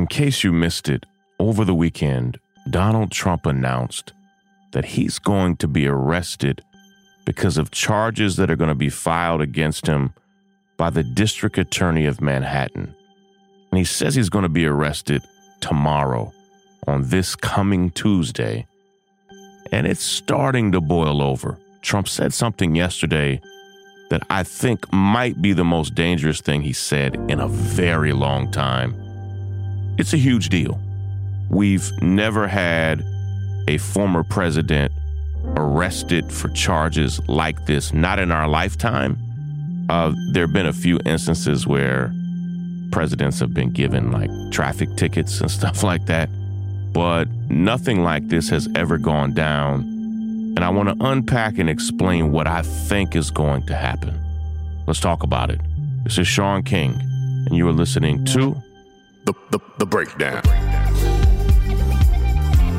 In 0.00 0.06
case 0.06 0.42
you 0.42 0.50
missed 0.50 0.88
it, 0.88 1.04
over 1.38 1.62
the 1.62 1.74
weekend, 1.74 2.38
Donald 2.70 3.10
Trump 3.10 3.44
announced 3.44 4.14
that 4.70 4.86
he's 4.86 5.18
going 5.18 5.58
to 5.58 5.68
be 5.68 5.86
arrested 5.86 6.62
because 7.26 7.58
of 7.58 7.70
charges 7.70 8.36
that 8.36 8.50
are 8.50 8.56
going 8.56 8.70
to 8.70 8.74
be 8.74 8.88
filed 8.88 9.42
against 9.42 9.86
him 9.86 10.14
by 10.78 10.88
the 10.88 11.02
District 11.02 11.58
Attorney 11.58 12.06
of 12.06 12.22
Manhattan. 12.22 12.94
And 13.70 13.78
he 13.78 13.84
says 13.84 14.14
he's 14.14 14.30
going 14.30 14.44
to 14.44 14.48
be 14.48 14.64
arrested 14.64 15.22
tomorrow 15.60 16.32
on 16.86 17.10
this 17.10 17.36
coming 17.36 17.90
Tuesday. 17.90 18.66
And 19.70 19.86
it's 19.86 20.02
starting 20.02 20.72
to 20.72 20.80
boil 20.80 21.20
over. 21.20 21.58
Trump 21.82 22.08
said 22.08 22.32
something 22.32 22.74
yesterday 22.74 23.42
that 24.08 24.22
I 24.30 24.44
think 24.44 24.90
might 24.94 25.42
be 25.42 25.52
the 25.52 25.62
most 25.62 25.94
dangerous 25.94 26.40
thing 26.40 26.62
he 26.62 26.72
said 26.72 27.16
in 27.30 27.38
a 27.38 27.48
very 27.48 28.14
long 28.14 28.50
time. 28.50 28.99
It's 29.98 30.12
a 30.12 30.18
huge 30.18 30.48
deal. 30.48 30.80
We've 31.50 31.90
never 32.00 32.46
had 32.46 33.02
a 33.68 33.78
former 33.78 34.22
president 34.22 34.92
arrested 35.56 36.32
for 36.32 36.48
charges 36.50 37.20
like 37.28 37.66
this, 37.66 37.92
not 37.92 38.18
in 38.18 38.30
our 38.30 38.48
lifetime. 38.48 39.18
Uh, 39.88 40.14
there 40.32 40.44
have 40.44 40.52
been 40.52 40.66
a 40.66 40.72
few 40.72 40.98
instances 41.04 41.66
where 41.66 42.12
presidents 42.92 43.38
have 43.40 43.52
been 43.54 43.70
given 43.70 44.10
like 44.10 44.30
traffic 44.52 44.88
tickets 44.96 45.40
and 45.40 45.50
stuff 45.60 45.82
like 45.82 46.06
that, 46.06 46.28
but 46.92 47.28
nothing 47.48 48.02
like 48.02 48.28
this 48.28 48.48
has 48.48 48.68
ever 48.74 48.98
gone 48.98 49.34
down. 49.34 49.80
And 50.56 50.60
I 50.60 50.70
want 50.70 50.88
to 50.88 51.06
unpack 51.06 51.58
and 51.58 51.70
explain 51.70 52.32
what 52.32 52.46
I 52.46 52.62
think 52.62 53.14
is 53.14 53.30
going 53.30 53.66
to 53.66 53.74
happen. 53.74 54.20
Let's 54.86 55.00
talk 55.00 55.22
about 55.22 55.50
it. 55.50 55.60
This 56.04 56.18
is 56.18 56.26
Shaun 56.26 56.62
King, 56.62 56.94
and 57.00 57.56
you 57.56 57.68
are 57.68 57.72
listening 57.72 58.24
to 58.26 58.60
The, 59.30 59.36
the, 59.50 59.60
the 59.78 59.86
Breakdown. 59.86 60.42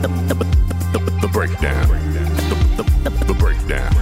The, 0.02 0.08
the, 0.28 0.34
the, 0.34 1.00
the, 1.00 1.18
the 1.22 1.28
Breakdown. 1.32 1.88
The, 1.88 2.84
the, 2.84 3.10
the, 3.10 3.26
the 3.26 3.34
Breakdown. 3.36 3.96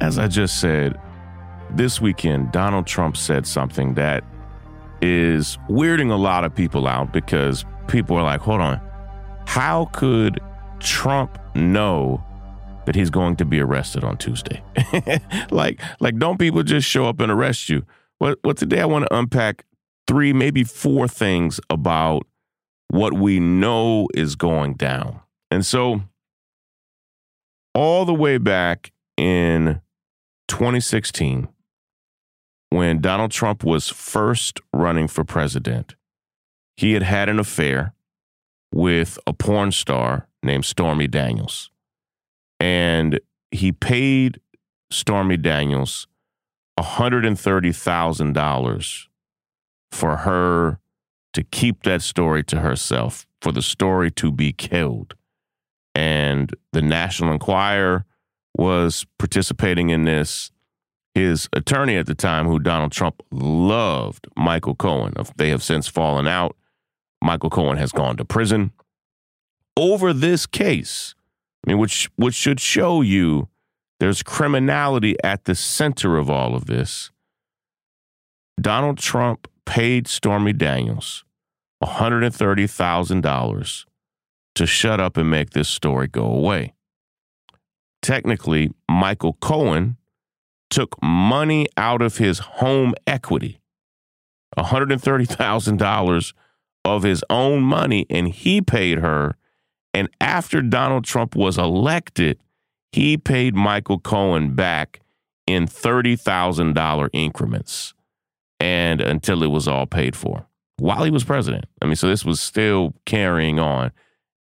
As 0.00 0.18
I 0.18 0.26
just 0.26 0.58
said, 0.58 0.98
this 1.68 2.00
weekend, 2.00 2.50
Donald 2.50 2.86
Trump 2.86 3.18
said 3.18 3.46
something 3.46 3.92
that 3.92 4.24
is 5.02 5.58
weirding 5.68 6.10
a 6.10 6.16
lot 6.16 6.44
of 6.44 6.54
people 6.54 6.88
out 6.88 7.12
because 7.12 7.66
people 7.88 8.16
are 8.16 8.22
like, 8.22 8.40
hold 8.40 8.62
on, 8.62 8.80
how 9.44 9.90
could 9.92 10.40
Trump 10.84 11.38
know 11.54 12.22
that 12.86 12.94
he's 12.94 13.10
going 13.10 13.36
to 13.36 13.44
be 13.44 13.60
arrested 13.60 14.04
on 14.04 14.18
Tuesday? 14.18 14.62
like, 15.50 15.80
like, 16.00 16.18
don't 16.18 16.38
people 16.38 16.62
just 16.62 16.88
show 16.88 17.06
up 17.06 17.20
and 17.20 17.32
arrest 17.32 17.68
you? 17.68 17.84
Well, 18.20 18.36
well, 18.44 18.54
today 18.54 18.80
I 18.80 18.84
want 18.84 19.06
to 19.06 19.16
unpack 19.16 19.64
three, 20.06 20.32
maybe 20.32 20.64
four 20.64 21.08
things 21.08 21.60
about 21.70 22.26
what 22.88 23.14
we 23.14 23.40
know 23.40 24.08
is 24.14 24.36
going 24.36 24.74
down. 24.74 25.20
And 25.50 25.64
so, 25.64 26.02
all 27.74 28.04
the 28.04 28.14
way 28.14 28.38
back 28.38 28.92
in 29.16 29.80
2016, 30.48 31.48
when 32.70 33.00
Donald 33.00 33.30
Trump 33.30 33.64
was 33.64 33.88
first 33.88 34.60
running 34.72 35.08
for 35.08 35.24
president, 35.24 35.94
he 36.76 36.92
had 36.92 37.02
had 37.02 37.28
an 37.28 37.38
affair 37.38 37.94
with 38.72 39.18
a 39.26 39.32
porn 39.32 39.72
star 39.72 40.28
named 40.44 40.64
Stormy 40.64 41.08
Daniels. 41.08 41.70
And 42.60 43.18
he 43.50 43.72
paid 43.72 44.40
Stormy 44.90 45.36
Daniels 45.36 46.06
$130,000 46.78 49.06
for 49.90 50.18
her 50.18 50.78
to 51.32 51.42
keep 51.42 51.82
that 51.82 52.02
story 52.02 52.44
to 52.44 52.60
herself, 52.60 53.26
for 53.40 53.50
the 53.52 53.62
story 53.62 54.10
to 54.12 54.30
be 54.32 54.52
killed. 54.52 55.14
And 55.94 56.54
the 56.72 56.82
National 56.82 57.32
Enquirer 57.32 58.04
was 58.56 59.06
participating 59.18 59.90
in 59.90 60.04
this. 60.04 60.52
His 61.14 61.48
attorney 61.52 61.96
at 61.96 62.06
the 62.06 62.14
time, 62.16 62.46
who 62.46 62.58
Donald 62.58 62.90
Trump 62.90 63.22
loved, 63.30 64.26
Michael 64.36 64.74
Cohen, 64.74 65.14
they 65.36 65.50
have 65.50 65.62
since 65.62 65.86
fallen 65.86 66.26
out. 66.26 66.56
Michael 67.22 67.50
Cohen 67.50 67.78
has 67.78 67.92
gone 67.92 68.16
to 68.16 68.24
prison 68.24 68.72
over 69.76 70.12
this 70.12 70.46
case. 70.46 71.14
I 71.64 71.70
mean, 71.70 71.78
which 71.78 72.10
which 72.16 72.34
should 72.34 72.60
show 72.60 73.00
you 73.00 73.48
there's 74.00 74.22
criminality 74.22 75.16
at 75.24 75.44
the 75.44 75.54
center 75.54 76.16
of 76.16 76.28
all 76.28 76.54
of 76.54 76.66
this. 76.66 77.10
Donald 78.60 78.98
Trump 78.98 79.48
paid 79.64 80.06
Stormy 80.06 80.52
Daniels 80.52 81.24
$130,000 81.82 83.84
to 84.54 84.66
shut 84.66 85.00
up 85.00 85.16
and 85.16 85.30
make 85.30 85.50
this 85.50 85.68
story 85.68 86.06
go 86.06 86.24
away. 86.24 86.74
Technically, 88.02 88.70
Michael 88.88 89.34
Cohen 89.40 89.96
took 90.70 90.96
money 91.02 91.66
out 91.76 92.02
of 92.02 92.18
his 92.18 92.38
home 92.38 92.94
equity, 93.06 93.60
$130,000 94.56 96.32
of 96.84 97.02
his 97.02 97.24
own 97.30 97.62
money, 97.62 98.06
and 98.10 98.28
he 98.28 98.60
paid 98.60 98.98
her. 98.98 99.36
And 99.94 100.08
after 100.20 100.60
Donald 100.60 101.04
Trump 101.04 101.36
was 101.36 101.56
elected, 101.56 102.38
he 102.92 103.16
paid 103.16 103.54
Michael 103.54 104.00
Cohen 104.00 104.54
back 104.54 105.00
in 105.46 105.66
$30,000 105.66 107.08
increments 107.12 107.94
and 108.60 109.00
until 109.00 109.42
it 109.42 109.48
was 109.48 109.68
all 109.68 109.86
paid 109.86 110.16
for 110.16 110.46
while 110.78 111.04
he 111.04 111.10
was 111.10 111.24
president. 111.24 111.66
I 111.80 111.86
mean, 111.86 111.96
so 111.96 112.08
this 112.08 112.24
was 112.24 112.40
still 112.40 112.94
carrying 113.06 113.58
on. 113.58 113.92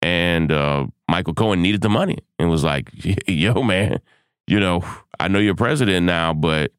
And 0.03 0.53
uh, 0.53 0.87
Michael 1.09 1.35
Cohen 1.35 1.63
needed 1.63 1.81
the 1.81 1.89
money 1.89 2.19
and 2.39 2.51
was 2.51 2.63
like, 2.63 2.91
yo, 3.27 3.63
man, 3.63 4.01
you 4.47 4.61
know, 4.61 4.83
I 5.19 5.29
know 5.29 5.39
you're 5.39 5.55
president 5.55 6.07
now, 6.07 6.33
but 6.33 6.73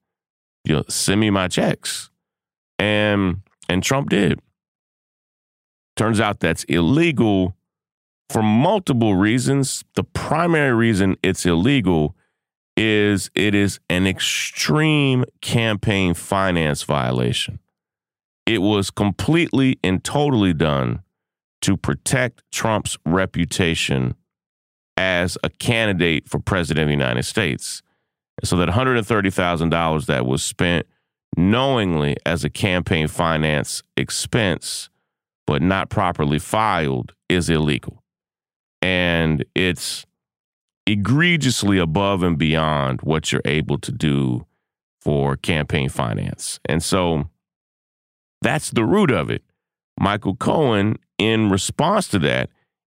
you 0.64 0.76
know, 0.76 0.84
send 0.88 1.20
me 1.20 1.30
my 1.30 1.48
checks. 1.48 2.10
And 2.78 3.42
and 3.68 3.84
Trump 3.84 4.10
did. 4.10 4.40
Turns 5.98 6.20
out 6.20 6.40
that's 6.40 6.64
illegal 6.66 7.56
for 8.30 8.44
multiple 8.44 9.16
reasons. 9.16 9.84
The 9.96 10.04
primary 10.04 10.74
reason 10.74 11.18
it's 11.24 11.46
illegal 11.46 12.16
is 12.78 13.30
it 13.36 13.54
is 13.54 13.80
an 13.90 14.08
extreme 14.08 15.26
campaign 15.42 16.14
finance 16.14 16.84
violation. 16.84 17.60
It 18.46 18.62
was 18.62 18.90
completely 18.90 19.78
and 19.84 20.04
totally 20.04 20.54
done 20.54 21.02
to 21.62 21.76
protect 21.76 22.44
Trump's 22.52 22.98
reputation 23.06 24.16
as 24.96 25.38
a 25.44 25.50
candidate 25.50 26.28
for 26.28 26.40
president 26.40 26.84
of 26.84 26.88
the 26.88 26.94
United 26.94 27.24
States. 27.24 27.82
So 28.44 28.56
that 28.58 28.70
$130,000 28.70 30.06
that 30.06 30.26
was 30.26 30.42
spent 30.42 30.88
knowingly 31.38 32.16
as 32.26 32.44
a 32.44 32.50
campaign 32.50 33.08
finance 33.08 33.84
expense, 33.98 34.90
but 35.46 35.62
not 35.62 35.90
properly 35.90 36.40
filed, 36.40 37.14
is 37.28 37.50
illegal. 37.50 38.04
And 38.82 39.46
it's 39.56 40.06
egregiously 40.88 41.78
above 41.78 42.24
and 42.24 42.38
beyond 42.38 43.02
what 43.02 43.32
you're 43.32 43.42
able 43.46 43.78
to 43.80 43.92
do 43.92 44.46
for 45.02 45.38
campaign 45.38 45.90
finance. 45.90 46.60
And 46.66 46.84
so 46.84 47.30
that's 48.42 48.72
the 48.72 48.86
root 48.86 49.12
of 49.12 49.30
it. 49.30 49.44
Michael 50.00 50.36
Cohen, 50.36 50.98
in 51.18 51.50
response 51.50 52.08
to 52.10 52.20
that, 52.20 52.50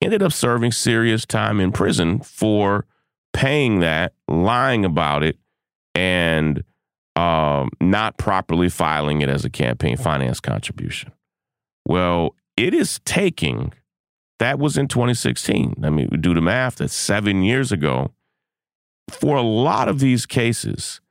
ended 0.02 0.22
up 0.22 0.34
serving 0.34 0.72
serious 0.72 1.26
time 1.26 1.60
in 1.60 1.72
prison 1.72 2.20
for 2.20 2.86
paying 3.34 3.80
that, 3.80 4.14
lying 4.28 4.86
about 4.86 5.24
it, 5.24 5.38
and 5.96 6.64
um, 7.16 7.70
not 7.82 8.18
properly 8.18 8.70
filing 8.70 9.22
it 9.22 9.30
as 9.30 9.44
a 9.44 9.50
campaign 9.50 9.98
finance 9.98 10.40
contribution. 10.40 11.12
Well, 11.86 12.36
it 12.56 12.74
is 12.74 13.00
taking 13.06 13.74
That 14.40 14.58
was 14.58 14.78
in 14.78 14.88
2016. 14.88 15.76
I 15.84 15.90
mean, 15.90 16.10
we 16.12 16.18
do 16.18 16.34
the 16.34 16.42
math, 16.42 16.78
that's 16.78 16.96
seven 16.96 17.44
years 17.44 17.72
ago. 17.72 18.14
For 19.10 19.36
a 19.36 19.42
lot 19.42 19.88
of 19.88 20.00
these 20.00 20.26
cases, 20.26 21.02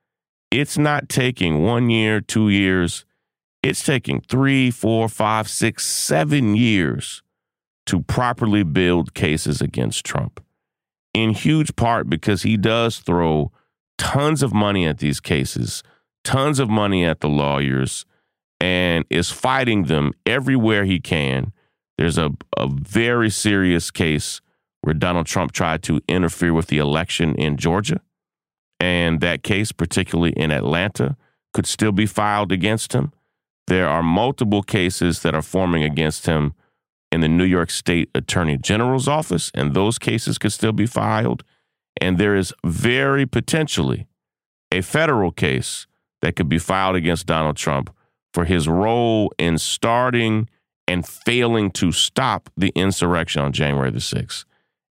it's 0.50 0.78
not 0.78 1.08
taking 1.08 1.62
one 1.62 1.90
year, 1.90 2.20
two 2.20 2.48
years. 2.48 3.04
It's 3.62 3.84
taking 3.84 4.20
three, 4.22 4.70
four, 4.70 5.08
five, 5.08 5.48
six, 5.48 5.86
seven 5.86 6.54
years 6.54 7.22
to 7.86 8.02
properly 8.02 8.62
build 8.62 9.14
cases 9.14 9.60
against 9.60 10.04
Trump. 10.04 10.42
In 11.12 11.30
huge 11.30 11.74
part 11.76 12.08
because 12.08 12.42
he 12.42 12.56
does 12.56 12.98
throw 12.98 13.50
tons 13.98 14.42
of 14.42 14.54
money 14.54 14.86
at 14.86 14.98
these 14.98 15.20
cases, 15.20 15.82
tons 16.22 16.60
of 16.60 16.70
money 16.70 17.04
at 17.04 17.20
the 17.20 17.28
lawyers, 17.28 18.06
and 18.60 19.04
is 19.10 19.30
fighting 19.30 19.84
them 19.84 20.12
everywhere 20.24 20.84
he 20.84 21.00
can. 21.00 21.52
There's 21.98 22.16
a, 22.16 22.30
a 22.56 22.68
very 22.68 23.28
serious 23.28 23.90
case 23.90 24.40
where 24.82 24.94
Donald 24.94 25.26
Trump 25.26 25.52
tried 25.52 25.82
to 25.82 26.00
interfere 26.08 26.54
with 26.54 26.68
the 26.68 26.78
election 26.78 27.34
in 27.34 27.56
Georgia. 27.56 28.00
And 28.80 29.20
that 29.20 29.42
case, 29.42 29.72
particularly 29.72 30.32
in 30.32 30.52
Atlanta, 30.52 31.16
could 31.52 31.66
still 31.66 31.92
be 31.92 32.06
filed 32.06 32.52
against 32.52 32.92
him. 32.92 33.12
There 33.66 33.88
are 33.88 34.02
multiple 34.02 34.62
cases 34.62 35.22
that 35.22 35.34
are 35.34 35.42
forming 35.42 35.82
against 35.82 36.26
him 36.26 36.54
in 37.10 37.20
the 37.20 37.28
New 37.28 37.44
York 37.44 37.70
State 37.70 38.10
Attorney 38.14 38.56
General's 38.56 39.08
office, 39.08 39.50
and 39.54 39.74
those 39.74 39.98
cases 39.98 40.38
could 40.38 40.52
still 40.52 40.72
be 40.72 40.86
filed. 40.86 41.42
And 42.00 42.16
there 42.16 42.36
is 42.36 42.54
very 42.64 43.26
potentially 43.26 44.06
a 44.70 44.82
federal 44.82 45.32
case 45.32 45.86
that 46.22 46.36
could 46.36 46.48
be 46.48 46.58
filed 46.58 46.94
against 46.94 47.26
Donald 47.26 47.56
Trump 47.56 47.94
for 48.32 48.44
his 48.44 48.68
role 48.68 49.32
in 49.38 49.58
starting 49.58 50.48
and 50.88 51.06
failing 51.06 51.70
to 51.70 51.92
stop 51.92 52.50
the 52.56 52.72
insurrection 52.74 53.42
on 53.42 53.52
January 53.52 53.90
the 53.90 53.98
6th, 53.98 54.44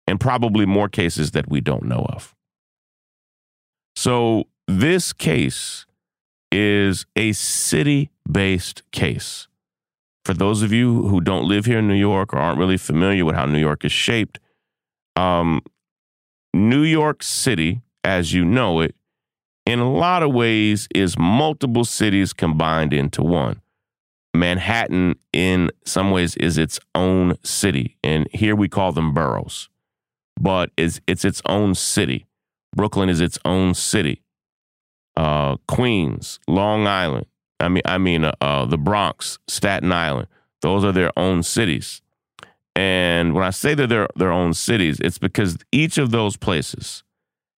and 0.05 0.19
probably 0.19 0.65
more 0.65 0.87
cases 0.87 1.31
that 1.31 1.49
we 1.49 1.59
don't 1.59 1.83
know 1.83 2.05
of. 2.09 2.33
So, 3.95 4.45
this 4.67 5.11
case 5.11 5.85
is 6.51 7.05
a 7.15 7.33
city 7.33 8.11
based 8.29 8.83
case. 8.91 9.47
For 10.23 10.33
those 10.33 10.61
of 10.61 10.71
you 10.71 11.07
who 11.07 11.19
don't 11.19 11.47
live 11.47 11.65
here 11.65 11.79
in 11.79 11.87
New 11.87 11.95
York 11.95 12.33
or 12.33 12.37
aren't 12.37 12.59
really 12.59 12.77
familiar 12.77 13.25
with 13.25 13.35
how 13.35 13.45
New 13.45 13.59
York 13.59 13.83
is 13.83 13.91
shaped, 13.91 14.39
um, 15.15 15.61
New 16.53 16.83
York 16.83 17.23
City, 17.23 17.81
as 18.03 18.33
you 18.33 18.45
know 18.45 18.81
it, 18.81 18.93
in 19.65 19.79
a 19.79 19.91
lot 19.91 20.23
of 20.23 20.33
ways 20.33 20.87
is 20.93 21.17
multiple 21.17 21.85
cities 21.85 22.33
combined 22.33 22.93
into 22.93 23.23
one. 23.23 23.61
Manhattan, 24.39 25.15
in 25.33 25.71
some 25.85 26.11
ways, 26.11 26.35
is 26.37 26.57
its 26.57 26.79
own 26.95 27.37
city. 27.43 27.97
And 28.03 28.27
here 28.33 28.55
we 28.55 28.69
call 28.69 28.91
them 28.91 29.13
boroughs, 29.13 29.69
but 30.39 30.71
it's, 30.77 30.99
it's 31.07 31.25
its 31.25 31.41
own 31.45 31.75
city. 31.75 32.25
Brooklyn 32.75 33.09
is 33.09 33.21
its 33.21 33.39
own 33.45 33.73
city. 33.73 34.21
Uh, 35.15 35.57
Queens, 35.67 36.39
Long 36.47 36.85
Island, 36.85 37.25
I 37.59 37.69
mean, 37.69 37.81
I 37.85 37.97
mean, 37.97 38.23
uh, 38.23 38.33
uh, 38.39 38.65
the 38.65 38.77
Bronx, 38.77 39.39
Staten 39.47 39.91
Island, 39.91 40.27
those 40.61 40.83
are 40.83 40.91
their 40.91 41.11
own 41.17 41.43
cities. 41.43 42.01
And 42.75 43.33
when 43.33 43.43
I 43.43 43.49
say 43.49 43.73
that 43.73 43.87
they're 43.87 44.07
their 44.15 44.31
own 44.31 44.53
cities, 44.53 44.99
it's 44.99 45.17
because 45.17 45.57
each 45.71 45.97
of 45.97 46.11
those 46.11 46.37
places 46.37 47.03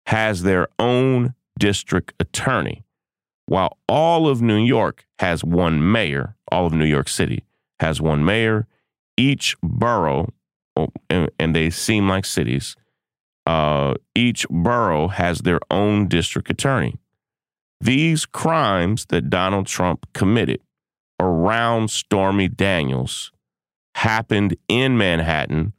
has 0.07 0.43
their 0.43 0.69
own 0.79 1.35
district 1.59 2.15
attorney, 2.21 2.85
while 3.49 3.79
all 3.89 4.29
of 4.29 4.43
New 4.43 4.63
York 4.63 5.07
has 5.19 5.43
one 5.43 5.91
mayor, 5.91 6.37
all 6.53 6.67
of 6.67 6.75
New 6.75 6.85
York 6.85 7.09
City 7.09 7.45
has 7.81 8.01
one 8.01 8.23
mayor. 8.23 8.67
Each 9.17 9.57
borough, 9.63 10.29
oh, 10.77 10.89
and 11.09 11.57
they 11.57 11.71
seem 11.71 12.09
like 12.09 12.27
cities, 12.27 12.77
uh, 13.47 13.95
each 14.15 14.47
borough 14.51 15.09
has 15.09 15.41
their 15.41 15.61
own 15.71 16.09
district 16.09 16.51
attorney. 16.51 16.99
These 17.81 18.27
crimes 18.27 19.07
that 19.07 19.31
Donald 19.31 19.67
Trump 19.67 20.07
committed 20.13 20.61
around 21.19 21.91
Stormy 21.91 22.49
Daniels 22.49 23.33
happened 23.95 24.57
in 24.69 24.99
Manhattan 24.99 25.73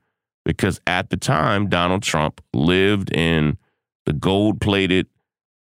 because 0.43 0.81
at 0.87 1.11
the 1.11 1.17
time, 1.17 1.69
Donald 1.69 2.01
Trump 2.01 2.41
lived 2.51 3.15
in 3.15 3.57
the 4.07 4.13
gold 4.13 4.59
plated 4.59 5.05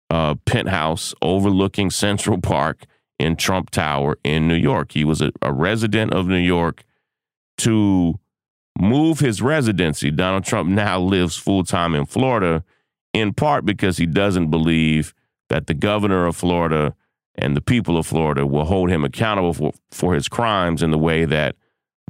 uh, 0.09 0.35
penthouse 0.45 1.13
overlooking 1.21 1.89
Central 1.89 2.39
Park 2.39 2.85
in 3.17 3.35
Trump 3.35 3.69
Tower 3.69 4.17
in 4.23 4.47
New 4.47 4.55
York. 4.55 4.93
He 4.93 5.03
was 5.03 5.21
a, 5.21 5.31
a 5.41 5.53
resident 5.53 6.13
of 6.13 6.27
New 6.27 6.37
York. 6.37 6.83
To 7.59 8.17
move 8.79 9.19
his 9.19 9.41
residency, 9.41 10.09
Donald 10.11 10.45
Trump 10.45 10.69
now 10.69 10.99
lives 10.99 11.35
full 11.35 11.65
time 11.65 11.93
in 11.93 12.05
Florida, 12.05 12.63
in 13.13 13.33
part 13.33 13.65
because 13.65 13.97
he 13.97 14.05
doesn't 14.05 14.49
believe 14.49 15.13
that 15.49 15.67
the 15.67 15.73
governor 15.73 16.25
of 16.25 16.37
Florida 16.37 16.95
and 17.35 17.55
the 17.55 17.61
people 17.61 17.97
of 17.97 18.07
Florida 18.07 18.45
will 18.45 18.65
hold 18.65 18.89
him 18.89 19.03
accountable 19.03 19.53
for, 19.53 19.73
for 19.91 20.13
his 20.13 20.29
crimes 20.29 20.81
in 20.81 20.91
the 20.91 20.97
way 20.97 21.25
that 21.25 21.55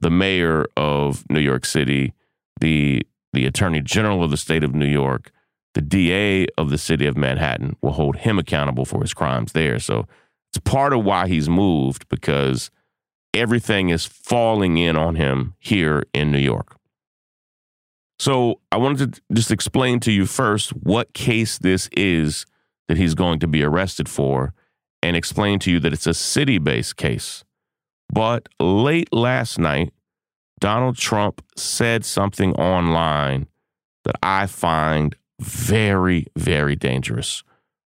the 0.02 0.12
mayor 0.12 0.66
of 0.78 1.26
New 1.30 1.40
York 1.40 1.66
City, 1.66 2.14
the 2.62 3.06
the 3.32 3.46
attorney 3.46 3.82
general 3.82 4.24
of 4.24 4.32
the 4.32 4.38
state 4.38 4.64
of 4.64 4.74
New 4.74 4.88
York, 4.88 5.32
the 5.80 5.86
DA 5.86 6.46
of 6.58 6.70
the 6.70 6.78
city 6.78 7.06
of 7.06 7.16
Manhattan 7.16 7.78
will 7.82 7.94
hold 7.94 8.18
him 8.18 8.38
accountable 8.38 8.84
for 8.84 9.00
his 9.00 9.14
crimes 9.14 9.54
there. 9.54 9.80
So 9.80 10.08
it's 10.50 10.60
part 10.60 10.92
of 10.92 11.06
why 11.06 11.30
he's 11.30 11.48
moved 11.48 12.10
because 12.10 12.70
everything 13.34 13.88
is 13.88 14.06
falling 14.06 14.78
in 14.78 14.98
on 14.98 15.16
him 15.16 15.54
here 15.58 16.04
in 16.14 16.34
New 16.34 16.40
York. 16.40 16.76
So 18.20 18.60
I 18.74 18.76
wanted 18.78 19.14
to 19.14 19.22
just 19.32 19.52
explain 19.52 20.02
to 20.02 20.12
you 20.12 20.26
first 20.26 20.72
what 20.72 21.14
case 21.14 21.58
this 21.58 21.90
is 21.96 22.46
that 22.90 22.98
he's 22.98 23.16
going 23.16 23.40
to 23.40 23.48
be 23.48 23.64
arrested 23.64 24.10
for 24.10 24.54
and 25.02 25.16
explain 25.16 25.60
to 25.60 25.72
you 25.72 25.80
that 25.80 25.94
it's 25.94 26.08
a 26.08 26.14
city 26.14 26.58
based 26.58 26.98
case. 26.98 27.46
But 28.12 28.50
late 28.60 29.14
last 29.14 29.58
night, 29.58 29.94
Donald 30.60 30.98
Trump 30.98 31.42
said 31.56 32.04
something 32.04 32.54
online 32.56 33.48
that 34.04 34.18
I 34.22 34.46
find 34.46 35.16
very, 35.40 36.28
very 36.36 36.76
dangerous. 36.76 37.44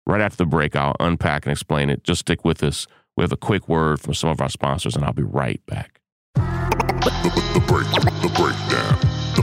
Right 0.06 0.22
after 0.22 0.38
the 0.38 0.46
break, 0.46 0.76
I'll 0.76 0.96
unpack 1.00 1.46
and 1.46 1.52
explain 1.52 1.90
it. 1.90 2.04
Just 2.04 2.22
stick 2.22 2.44
with 2.44 2.64
us. 2.64 2.88
We 3.16 3.24
have 3.24 3.32
a 3.32 3.38
quick 3.38 3.68
word 3.68 4.00
from 4.00 4.14
some 4.14 4.30
of 4.30 4.42
our 4.42 4.50
sponsors, 4.50 4.96
and 4.96 5.06
I'll 5.06 5.14
be 5.14 5.24
right 5.24 5.64
back. 5.66 6.00
The, 6.36 7.64
break, 7.68 7.86
the 7.92 8.32
breakdown. 8.36 8.98
The, 9.36 9.42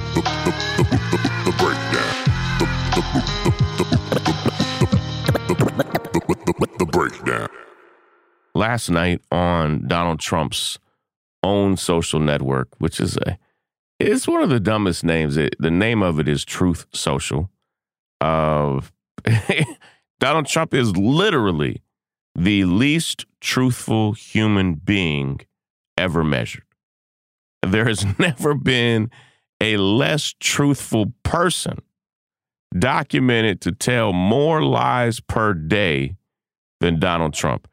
breakdown. 1.59 2.15
The, 6.79 6.87
breakdown. 6.87 7.49
Last 8.55 8.91
night 8.91 9.21
on 9.31 9.87
Donald 9.87 10.19
Trump's 10.19 10.79
own 11.43 11.77
social 11.77 12.21
network, 12.21 12.69
which 12.79 13.01
is 13.01 13.17
a 13.19 13.39
it's 14.01 14.29
one 14.29 14.43
of 14.43 14.49
the 14.49 14.61
dumbest 14.61 15.05
names. 15.05 15.37
It, 15.37 15.57
the 15.59 15.71
name 15.71 16.03
of 16.03 16.19
it 16.21 16.29
is 16.29 16.45
Truth 16.45 16.87
Social 16.93 17.51
of 18.21 18.93
Donald 20.21 20.47
Trump 20.47 20.75
is 20.75 20.97
literally 20.97 21.83
the 22.35 22.65
least 22.65 23.27
truthful 23.41 24.13
human 24.13 24.75
being 24.75 25.41
ever 25.97 26.23
measured. 26.25 26.65
There 27.67 27.87
has 27.87 28.07
never 28.19 28.55
been 28.55 29.11
a 29.61 29.77
less 29.77 30.35
truthful 30.39 31.13
person 31.23 31.79
documented 32.79 33.61
to 33.63 33.73
tell 33.73 34.13
more 34.13 34.63
lies 34.63 35.21
per 35.21 35.55
day 35.55 36.17
than 36.81 37.01
Donald 37.01 37.35
Trump. 37.35 37.67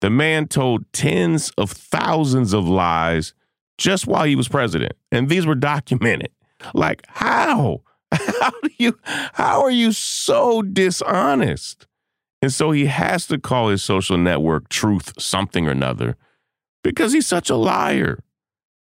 The 0.00 0.10
man 0.10 0.48
told 0.48 0.90
tens 0.92 1.50
of 1.56 1.70
thousands 1.70 2.52
of 2.52 2.66
lies 2.66 3.34
just 3.78 4.06
while 4.06 4.24
he 4.24 4.36
was 4.36 4.48
president, 4.48 4.92
and 5.10 5.28
these 5.28 5.46
were 5.46 5.54
documented. 5.54 6.30
Like, 6.74 7.04
how? 7.08 7.82
How 8.40 8.50
do 8.50 8.70
you 8.78 8.98
how 9.04 9.62
are 9.62 9.70
you 9.70 9.92
so 9.92 10.62
dishonest? 10.62 11.86
And 12.42 12.52
so 12.52 12.70
he 12.70 12.86
has 12.86 13.26
to 13.26 13.38
call 13.38 13.68
his 13.68 13.82
social 13.82 14.16
network 14.16 14.68
truth 14.68 15.12
something 15.20 15.68
or 15.68 15.70
another 15.70 16.16
because 16.82 17.12
he's 17.12 17.26
such 17.26 17.50
a 17.50 17.56
liar. 17.56 18.18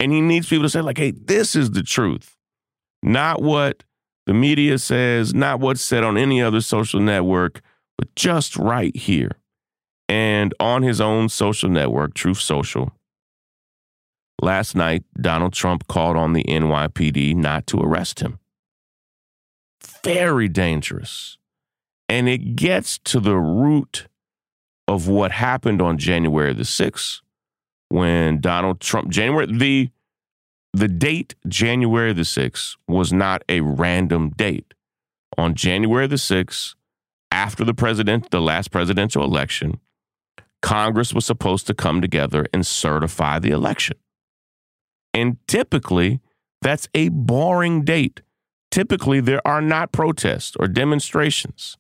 And 0.01 0.13
he 0.13 0.21
needs 0.21 0.49
people 0.49 0.63
to 0.63 0.69
say, 0.69 0.81
like, 0.81 0.99
hey, 0.99 1.11
this 1.11 1.57
is 1.57 1.73
the 1.73 1.83
truth. 1.83 2.37
Not 3.03 3.43
what 3.43 3.83
the 4.27 4.35
media 4.35 4.79
says, 4.79 5.35
not 5.35 5.59
what's 5.59 5.81
said 5.81 6.05
on 6.05 6.17
any 6.17 6.41
other 6.41 6.61
social 6.61 7.01
network, 7.01 7.61
but 7.97 8.15
just 8.15 8.57
right 8.57 8.97
here. 8.97 9.33
And 10.09 10.55
on 10.61 10.83
his 10.83 11.01
own 11.01 11.29
social 11.29 11.69
network, 11.69 12.15
Truth 12.15 12.41
Social, 12.41 12.93
last 14.41 14.77
night, 14.77 15.05
Donald 15.21 15.53
Trump 15.53 15.87
called 15.89 16.17
on 16.17 16.33
the 16.33 16.45
NYPD 16.45 17.35
not 17.35 17.67
to 17.67 17.81
arrest 17.81 18.21
him 18.21 18.39
very 20.05 20.49
dangerous. 20.49 21.39
And 22.09 22.29
it 22.29 22.57
gets 22.57 22.99
to 23.05 23.21
the 23.21 23.37
root 23.37 24.09
of 24.87 25.09
what 25.09 25.33
happened 25.33 25.83
on 25.83 25.99
January 25.99 26.55
the 26.55 26.63
6th 26.63 27.21
when 27.91 28.41
Donald 28.41 28.81
Trump, 28.81 29.11
January, 29.11 29.47
the 29.47 29.91
the 30.75 30.89
date, 30.89 31.35
January 31.47 32.13
the 32.13 32.23
6th, 32.23 32.77
was 32.87 33.13
not 33.13 33.43
a 33.49 33.61
random 33.61 34.31
date. 34.31 34.75
On 35.37 35.55
January 35.55 36.07
the 36.07 36.17
6th, 36.17 36.75
after 37.33 37.65
the 37.65 37.75
president, 37.75 38.31
the 38.31 38.41
last 38.41 38.71
presidential 38.71 39.25
election, 39.25 39.81
Congress 40.61 41.15
was 41.15 41.25
supposed 41.25 41.67
to 41.67 41.75
come 41.75 42.01
together 42.01 42.47
and 42.53 42.67
certify 42.67 43.39
the 43.39 43.51
election. 43.51 43.97
And 45.15 45.37
typically, 45.47 46.21
that's 46.63 46.89
a 46.95 47.09
boring 47.09 47.85
date. 47.85 48.23
Typically, 48.71 49.21
there 49.21 49.47
are 49.47 49.63
not 49.63 49.93
protests 49.93 50.57
or 50.59 50.69
demonstrations. 50.69 51.77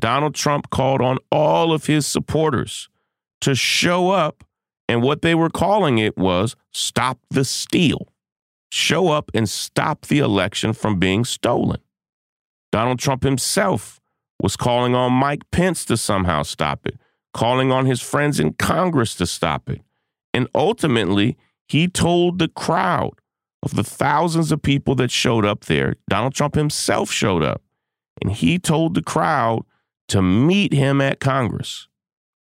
Donald 0.00 0.34
Trump 0.34 0.70
called 0.70 1.00
on 1.00 1.18
all 1.30 1.72
of 1.72 1.86
his 1.86 2.06
supporters 2.06 2.88
to 3.40 3.54
show 3.54 4.10
up, 4.10 4.44
and 4.88 5.02
what 5.02 5.22
they 5.22 5.34
were 5.34 5.50
calling 5.50 5.98
it 5.98 6.16
was 6.16 6.56
stop 6.72 7.18
the 7.30 7.44
steal. 7.44 8.08
Show 8.70 9.08
up 9.08 9.30
and 9.34 9.48
stop 9.48 10.06
the 10.06 10.18
election 10.18 10.72
from 10.72 10.98
being 10.98 11.24
stolen. 11.24 11.80
Donald 12.72 12.98
Trump 12.98 13.22
himself 13.22 14.00
was 14.42 14.56
calling 14.56 14.94
on 14.94 15.12
Mike 15.12 15.50
Pence 15.50 15.84
to 15.86 15.96
somehow 15.96 16.42
stop 16.42 16.86
it, 16.86 16.98
calling 17.32 17.72
on 17.72 17.86
his 17.86 18.02
friends 18.02 18.38
in 18.38 18.52
Congress 18.52 19.14
to 19.14 19.26
stop 19.26 19.70
it. 19.70 19.80
And 20.34 20.48
ultimately, 20.54 21.36
he 21.68 21.88
told 21.88 22.38
the 22.38 22.48
crowd 22.48 23.14
of 23.66 23.74
the 23.74 23.84
thousands 23.84 24.52
of 24.52 24.62
people 24.62 24.94
that 24.94 25.10
showed 25.10 25.44
up 25.44 25.64
there, 25.64 25.96
Donald 26.08 26.34
Trump 26.34 26.54
himself 26.54 27.10
showed 27.10 27.42
up, 27.42 27.62
and 28.22 28.32
he 28.32 28.58
told 28.58 28.94
the 28.94 29.02
crowd 29.02 29.64
to 30.08 30.22
meet 30.22 30.72
him 30.72 31.00
at 31.00 31.18
Congress. 31.18 31.88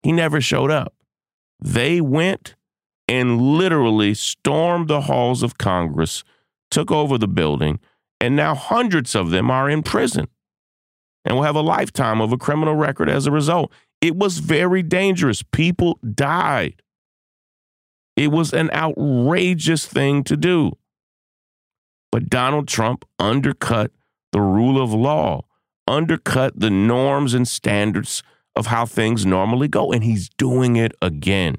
He 0.01 0.13
never 0.13 0.39
showed 0.39 0.71
up. 0.71 0.93
They 1.59 1.99
went 1.99 2.55
and 3.09 3.41
literally 3.41 4.13
stormed 4.13 4.87
the 4.87 5.01
halls 5.01 5.43
of 5.43 5.57
Congress, 5.57 6.23
took 6.71 6.89
over 6.89 7.17
the 7.17 7.27
building, 7.27 7.79
and 8.21 8.35
now 8.35 8.55
hundreds 8.55 9.13
of 9.13 9.31
them 9.31 9.51
are 9.51 9.69
in 9.69 9.83
prison 9.83 10.27
and 11.25 11.35
will 11.35 11.43
have 11.43 11.55
a 11.55 11.61
lifetime 11.61 12.21
of 12.21 12.31
a 12.31 12.37
criminal 12.37 12.75
record 12.75 13.09
as 13.09 13.27
a 13.27 13.31
result. 13.31 13.71
It 13.99 14.15
was 14.15 14.39
very 14.39 14.81
dangerous. 14.81 15.43
People 15.43 15.99
died. 16.15 16.81
It 18.15 18.31
was 18.31 18.53
an 18.53 18.69
outrageous 18.71 19.85
thing 19.85 20.23
to 20.25 20.37
do. 20.37 20.77
But 22.11 22.29
Donald 22.29 22.67
Trump 22.67 23.05
undercut 23.19 23.91
the 24.31 24.41
rule 24.41 24.81
of 24.81 24.93
law, 24.93 25.45
undercut 25.87 26.59
the 26.59 26.69
norms 26.69 27.33
and 27.33 27.47
standards 27.47 28.23
of 28.55 28.67
how 28.67 28.85
things 28.85 29.25
normally 29.25 29.67
go, 29.67 29.91
and 29.91 30.03
he's 30.03 30.29
doing 30.29 30.75
it 30.75 30.93
again. 31.01 31.57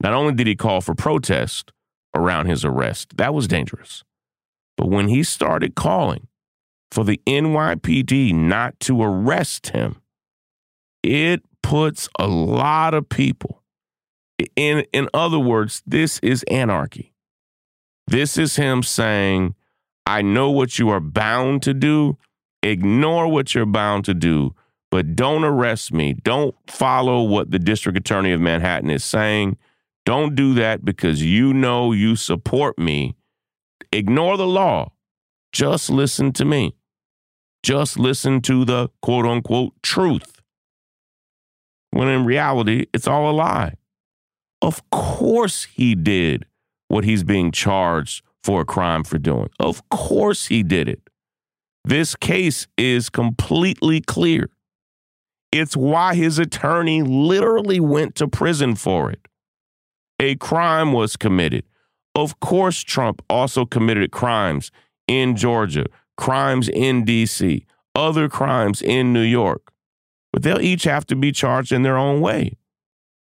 Not 0.00 0.14
only 0.14 0.34
did 0.34 0.46
he 0.46 0.56
call 0.56 0.80
for 0.80 0.94
protest 0.94 1.72
around 2.14 2.46
his 2.46 2.64
arrest, 2.64 3.16
that 3.16 3.34
was 3.34 3.48
dangerous. 3.48 4.02
But 4.76 4.88
when 4.88 5.08
he 5.08 5.22
started 5.22 5.74
calling 5.74 6.28
for 6.90 7.04
the 7.04 7.20
NYPD 7.26 8.34
not 8.34 8.78
to 8.80 9.02
arrest 9.02 9.68
him, 9.68 10.00
it 11.02 11.42
puts 11.62 12.08
a 12.18 12.26
lot 12.26 12.94
of 12.94 13.08
people 13.08 13.62
in 14.56 14.84
in 14.92 15.08
other 15.14 15.38
words, 15.38 15.82
this 15.86 16.18
is 16.20 16.42
anarchy. 16.44 17.11
This 18.06 18.36
is 18.36 18.56
him 18.56 18.82
saying, 18.82 19.54
I 20.06 20.22
know 20.22 20.50
what 20.50 20.78
you 20.78 20.90
are 20.90 21.00
bound 21.00 21.62
to 21.62 21.74
do. 21.74 22.18
Ignore 22.62 23.28
what 23.28 23.54
you're 23.54 23.66
bound 23.66 24.04
to 24.04 24.14
do, 24.14 24.54
but 24.90 25.16
don't 25.16 25.44
arrest 25.44 25.92
me. 25.92 26.12
Don't 26.12 26.54
follow 26.68 27.22
what 27.22 27.50
the 27.50 27.58
district 27.58 27.98
attorney 27.98 28.32
of 28.32 28.40
Manhattan 28.40 28.90
is 28.90 29.04
saying. 29.04 29.56
Don't 30.04 30.34
do 30.34 30.54
that 30.54 30.84
because 30.84 31.22
you 31.22 31.52
know 31.52 31.92
you 31.92 32.16
support 32.16 32.78
me. 32.78 33.16
Ignore 33.90 34.36
the 34.36 34.46
law. 34.46 34.92
Just 35.52 35.90
listen 35.90 36.32
to 36.32 36.44
me. 36.44 36.76
Just 37.62 37.98
listen 37.98 38.40
to 38.42 38.64
the 38.64 38.90
quote 39.00 39.26
unquote 39.26 39.74
truth. 39.82 40.40
When 41.90 42.08
in 42.08 42.24
reality, 42.24 42.86
it's 42.92 43.06
all 43.06 43.30
a 43.30 43.32
lie. 43.32 43.74
Of 44.60 44.88
course 44.90 45.64
he 45.64 45.94
did 45.94 46.46
what 46.92 47.04
he's 47.04 47.24
being 47.24 47.50
charged 47.50 48.22
for 48.44 48.60
a 48.60 48.64
crime 48.66 49.02
for 49.02 49.16
doing. 49.16 49.48
Of 49.58 49.88
course 49.88 50.48
he 50.48 50.62
did 50.62 50.90
it. 50.90 51.00
This 51.86 52.14
case 52.14 52.66
is 52.76 53.08
completely 53.08 54.02
clear. 54.02 54.50
It's 55.50 55.74
why 55.74 56.14
his 56.14 56.38
attorney 56.38 57.02
literally 57.02 57.80
went 57.80 58.14
to 58.16 58.28
prison 58.28 58.74
for 58.74 59.10
it. 59.10 59.26
A 60.20 60.34
crime 60.34 60.92
was 60.92 61.16
committed. 61.16 61.64
Of 62.14 62.40
course, 62.40 62.82
Trump 62.82 63.22
also 63.30 63.64
committed 63.64 64.12
crimes 64.12 64.70
in 65.08 65.34
Georgia, 65.34 65.86
crimes 66.18 66.68
in 66.68 67.06
D.C., 67.06 67.64
other 67.94 68.28
crimes 68.28 68.82
in 68.82 69.14
New 69.14 69.22
York. 69.22 69.72
But 70.30 70.42
they'll 70.42 70.60
each 70.60 70.84
have 70.84 71.06
to 71.06 71.16
be 71.16 71.32
charged 71.32 71.72
in 71.72 71.84
their 71.84 71.96
own 71.96 72.20
way. 72.20 72.58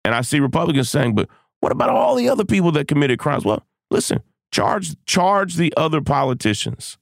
And 0.07 0.15
I 0.15 0.23
see 0.23 0.41
Republicans 0.41 0.89
saying, 0.89 1.15
but 1.15 1.29
what 1.63 1.71
about 1.71 1.91
all 1.91 2.17
the 2.17 2.29
other 2.29 2.45
people 2.45 2.73
that 2.73 2.89
committed 2.89 3.21
crimes? 3.21 3.45
Well, 3.45 3.65
listen, 3.89 4.21
charge 4.51 4.97
charge 5.07 5.55
the 5.55 5.73
other 5.77 6.01
politicians 6.01 6.99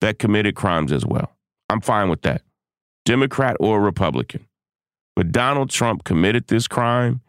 that 0.00 0.20
committed 0.20 0.54
crimes 0.54 0.92
as 0.92 1.04
well. 1.04 1.36
I'm 1.68 1.80
fine 1.80 2.08
with 2.08 2.22
that. 2.22 2.42
Democrat 3.04 3.56
or 3.58 3.80
Republican. 3.80 4.46
But 5.16 5.32
Donald 5.32 5.70
Trump 5.70 6.04
committed 6.04 6.46
this 6.46 6.68
crime 6.68 7.20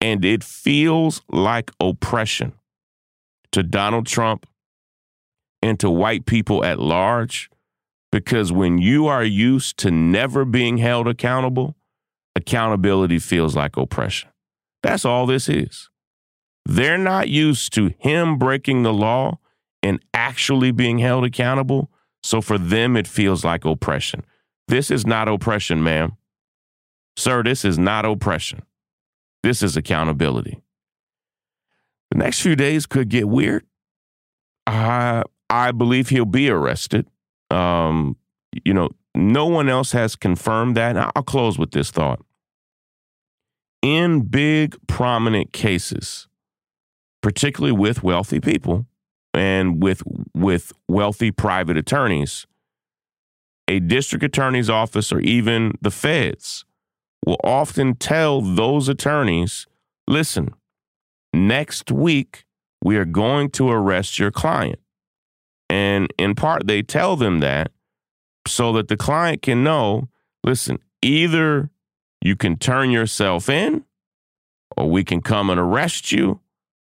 and 0.00 0.24
it 0.24 0.42
feels 0.42 1.20
like 1.28 1.70
oppression 1.78 2.54
to 3.50 3.62
Donald 3.62 4.06
Trump 4.06 4.46
and 5.60 5.78
to 5.80 5.90
white 5.90 6.24
people 6.24 6.64
at 6.64 6.78
large 6.78 7.50
because 8.10 8.50
when 8.50 8.78
you 8.78 9.06
are 9.06 9.22
used 9.22 9.76
to 9.78 9.90
never 9.90 10.46
being 10.46 10.78
held 10.78 11.06
accountable, 11.06 11.76
accountability 12.34 13.18
feels 13.18 13.54
like 13.54 13.76
oppression. 13.76 14.30
That's 14.82 15.04
all 15.04 15.26
this 15.26 15.50
is. 15.50 15.90
They're 16.64 16.98
not 16.98 17.28
used 17.28 17.72
to 17.74 17.92
him 17.98 18.38
breaking 18.38 18.82
the 18.82 18.92
law 18.92 19.38
and 19.82 20.00
actually 20.14 20.70
being 20.70 20.98
held 20.98 21.24
accountable. 21.24 21.90
So 22.22 22.40
for 22.40 22.58
them, 22.58 22.96
it 22.96 23.08
feels 23.08 23.44
like 23.44 23.64
oppression. 23.64 24.24
This 24.68 24.90
is 24.90 25.06
not 25.06 25.28
oppression, 25.28 25.82
ma'am. 25.82 26.16
Sir, 27.16 27.42
this 27.42 27.64
is 27.64 27.78
not 27.78 28.04
oppression. 28.04 28.62
This 29.42 29.62
is 29.62 29.76
accountability. 29.76 30.62
The 32.10 32.18
next 32.18 32.40
few 32.40 32.54
days 32.54 32.86
could 32.86 33.08
get 33.08 33.28
weird. 33.28 33.64
I 34.66 35.24
I 35.50 35.72
believe 35.72 36.08
he'll 36.08 36.24
be 36.24 36.48
arrested. 36.48 37.08
Um, 37.50 38.16
you 38.64 38.72
know, 38.72 38.90
no 39.14 39.46
one 39.46 39.68
else 39.68 39.92
has 39.92 40.16
confirmed 40.16 40.76
that. 40.76 40.96
I'll 40.96 41.22
close 41.22 41.58
with 41.58 41.72
this 41.72 41.90
thought. 41.90 42.24
In 43.82 44.20
big, 44.22 44.76
prominent 44.86 45.52
cases, 45.52 46.28
particularly 47.22 47.72
with 47.72 48.02
wealthy 48.02 48.40
people 48.40 48.86
and 49.32 49.82
with 49.82 50.02
with 50.34 50.72
wealthy 50.88 51.30
private 51.30 51.76
attorneys, 51.76 52.46
a 53.68 53.80
district 53.80 54.24
attorney's 54.24 54.68
office 54.68 55.12
or 55.12 55.20
even 55.20 55.72
the 55.80 55.90
feds 55.90 56.64
will 57.24 57.40
often 57.44 57.94
tell 57.94 58.40
those 58.40 58.88
attorneys, 58.88 59.66
listen, 60.06 60.52
next 61.32 61.90
week 61.90 62.44
we 62.84 62.96
are 62.96 63.04
going 63.04 63.48
to 63.50 63.70
arrest 63.70 64.18
your 64.18 64.30
client. 64.30 64.80
And 65.70 66.12
in 66.18 66.34
part, 66.34 66.66
they 66.66 66.82
tell 66.82 67.16
them 67.16 67.40
that 67.40 67.70
so 68.46 68.72
that 68.72 68.88
the 68.88 68.96
client 68.96 69.40
can 69.40 69.62
know 69.62 70.08
listen, 70.44 70.78
either 71.00 71.70
you 72.20 72.36
can 72.36 72.56
turn 72.56 72.90
yourself 72.90 73.48
in 73.48 73.84
or 74.76 74.90
we 74.90 75.04
can 75.04 75.22
come 75.22 75.48
and 75.48 75.60
arrest 75.60 76.12
you 76.12 76.40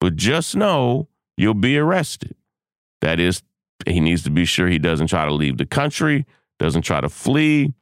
but 0.04 0.16
just 0.16 0.54
know 0.54 1.08
you'll 1.38 1.54
be 1.54 1.78
arrested. 1.78 2.34
That 3.00 3.18
is, 3.18 3.42
he 3.86 4.00
needs 4.00 4.22
to 4.24 4.30
be 4.30 4.44
sure 4.44 4.68
he 4.68 4.78
doesn't 4.78 5.06
try 5.06 5.24
to 5.24 5.32
leave 5.32 5.56
the 5.56 5.64
country, 5.64 6.26
doesn't 6.58 6.82
try 6.82 7.00
to 7.00 7.08
flee. 7.08 7.72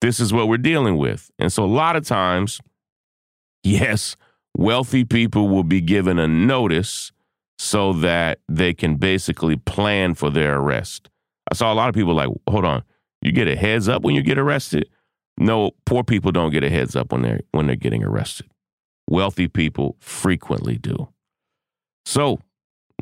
This 0.00 0.20
is 0.20 0.32
what 0.32 0.46
we're 0.46 0.58
dealing 0.58 0.96
with. 0.96 1.28
And 1.40 1.52
so, 1.52 1.64
a 1.64 1.66
lot 1.66 1.96
of 1.96 2.06
times, 2.06 2.60
yes, 3.64 4.14
wealthy 4.56 5.02
people 5.02 5.48
will 5.48 5.64
be 5.64 5.80
given 5.80 6.20
a 6.20 6.28
notice 6.28 7.10
so 7.58 7.92
that 7.94 8.38
they 8.48 8.72
can 8.72 8.94
basically 8.94 9.56
plan 9.56 10.14
for 10.14 10.30
their 10.30 10.60
arrest. 10.60 11.10
I 11.50 11.56
saw 11.56 11.72
a 11.72 11.74
lot 11.74 11.88
of 11.88 11.96
people 11.96 12.14
like, 12.14 12.30
hold 12.48 12.64
on, 12.64 12.84
you 13.22 13.32
get 13.32 13.48
a 13.48 13.56
heads 13.56 13.88
up 13.88 14.04
when 14.04 14.14
you 14.14 14.22
get 14.22 14.38
arrested? 14.38 14.88
No, 15.36 15.72
poor 15.84 16.04
people 16.04 16.30
don't 16.30 16.52
get 16.52 16.62
a 16.62 16.70
heads 16.70 16.94
up 16.94 17.10
when 17.10 17.22
they're 17.22 17.40
when 17.50 17.66
they're 17.66 17.74
getting 17.74 18.04
arrested. 18.04 18.46
Wealthy 19.10 19.48
people 19.48 19.96
frequently 19.98 20.78
do. 20.78 21.08
So 22.06 22.40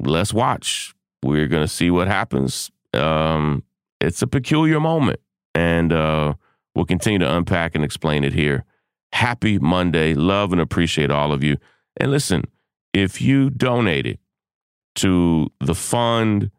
let's 0.00 0.34
watch. 0.34 0.94
We're 1.22 1.46
going 1.46 1.62
to 1.62 1.68
see 1.68 1.90
what 1.90 2.08
happens. 2.08 2.72
Um, 2.92 3.62
it's 4.00 4.22
a 4.22 4.26
peculiar 4.26 4.80
moment, 4.80 5.20
and 5.54 5.92
uh, 5.92 6.34
we'll 6.74 6.86
continue 6.86 7.20
to 7.20 7.36
unpack 7.36 7.76
and 7.76 7.84
explain 7.84 8.24
it 8.24 8.32
here. 8.32 8.64
Happy 9.12 9.60
Monday. 9.60 10.14
Love 10.14 10.50
and 10.50 10.60
appreciate 10.60 11.10
all 11.10 11.32
of 11.32 11.44
you. 11.44 11.58
And 11.98 12.10
listen, 12.10 12.42
if 12.92 13.20
you 13.20 13.50
donated 13.50 14.18
to 14.96 15.50
the 15.60 15.74
fund 15.74 16.50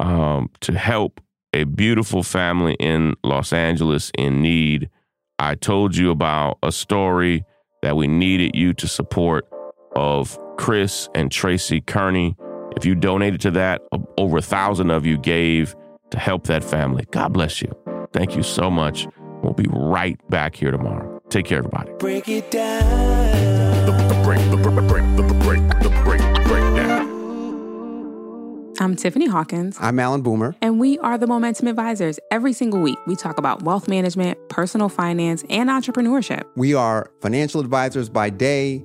um, 0.00 0.50
to 0.60 0.76
help 0.76 1.20
a 1.52 1.64
beautiful 1.64 2.22
family 2.22 2.74
in 2.78 3.14
Los 3.24 3.52
Angeles 3.52 4.10
in 4.16 4.42
need. 4.42 4.90
I 5.38 5.54
told 5.54 5.96
you 5.96 6.10
about 6.10 6.58
a 6.62 6.72
story 6.72 7.44
that 7.82 7.96
we 7.96 8.06
needed 8.06 8.54
you 8.54 8.74
to 8.74 8.88
support 8.88 9.46
of 9.94 10.38
Chris 10.56 11.08
and 11.14 11.30
Tracy 11.30 11.80
Kearney. 11.80 12.36
If 12.76 12.84
you 12.84 12.94
donated 12.94 13.40
to 13.42 13.50
that, 13.52 13.82
over 14.18 14.38
a 14.38 14.42
thousand 14.42 14.90
of 14.90 15.06
you 15.06 15.16
gave 15.18 15.74
to 16.10 16.18
help 16.18 16.44
that 16.44 16.62
family. 16.62 17.06
God 17.10 17.32
bless 17.32 17.62
you. 17.62 17.72
Thank 18.12 18.36
you 18.36 18.42
so 18.42 18.70
much. 18.70 19.06
We'll 19.42 19.54
be 19.54 19.66
right 19.70 20.18
back 20.30 20.54
here 20.54 20.70
tomorrow. 20.70 21.20
Take 21.28 21.46
care, 21.46 21.58
everybody. 21.58 21.92
Break 21.98 22.28
it 22.28 22.50
down. 22.50 23.86
The, 23.86 23.92
the 23.92 24.20
break, 24.22 24.40
break, 24.62 24.88
break, 24.88 25.16
the 25.16 25.34
break, 25.44 25.68
the 25.82 25.90
break, 26.04 26.20
breakdown. 26.46 27.16
I'm 28.78 28.94
Tiffany 28.94 29.26
Hawkins. 29.26 29.78
I'm 29.80 29.98
Alan 29.98 30.20
Boomer. 30.20 30.54
And 30.60 30.78
we 30.78 30.98
are 30.98 31.16
the 31.16 31.26
Momentum 31.26 31.66
Advisors. 31.66 32.20
Every 32.30 32.52
single 32.52 32.80
week, 32.80 32.98
we 33.06 33.16
talk 33.16 33.38
about 33.38 33.62
wealth 33.62 33.88
management, 33.88 34.38
personal 34.50 34.90
finance, 34.90 35.44
and 35.48 35.70
entrepreneurship. 35.70 36.44
We 36.56 36.74
are 36.74 37.10
financial 37.22 37.60
advisors 37.62 38.10
by 38.10 38.30
day, 38.30 38.84